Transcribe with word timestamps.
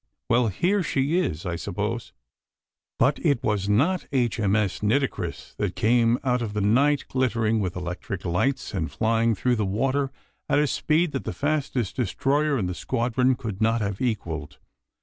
Well, 0.29 0.47
here 0.47 0.81
she 0.81 1.19
is, 1.19 1.45
I 1.45 1.55
suppose." 1.55 2.11
But 2.97 3.23
it 3.23 3.43
was 3.43 3.69
not 3.69 4.07
H.M.S. 4.11 4.81
Nitocris 4.81 5.53
that 5.57 5.75
came 5.75 6.17
out 6.23 6.41
of 6.41 6.53
the 6.53 6.59
night 6.59 7.05
glittering 7.07 7.59
with 7.59 7.75
electric 7.75 8.25
lights 8.25 8.73
and 8.73 8.91
flying 8.91 9.35
through 9.35 9.57
the 9.57 9.63
water 9.67 10.09
at 10.49 10.57
a 10.57 10.65
speed 10.65 11.11
that 11.11 11.23
the 11.23 11.33
fastest 11.33 11.97
destroyer 11.97 12.57
in 12.57 12.65
the 12.65 12.73
squadron 12.73 13.35
could 13.35 13.61
not 13.61 13.81
have 13.81 14.01
equalled. 14.01 14.57